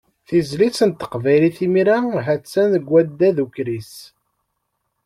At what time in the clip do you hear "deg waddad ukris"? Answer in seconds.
2.73-3.93